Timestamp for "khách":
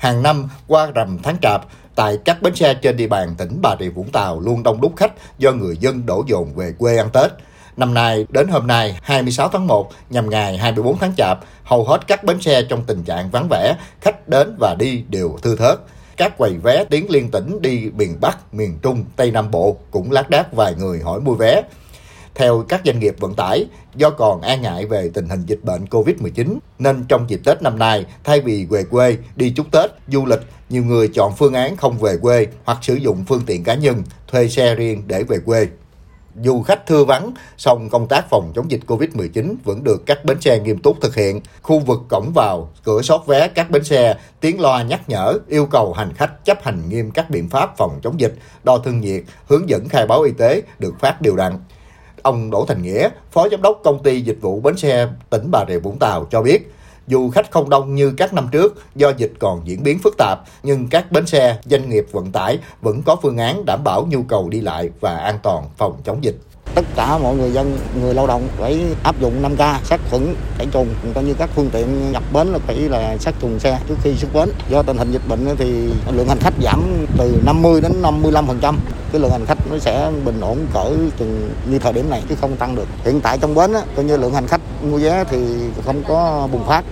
4.96-5.12, 14.00-14.28, 36.62-36.86, 46.14-46.44, 57.30-57.50, 76.40-76.54, 79.46-79.58, 84.46-84.60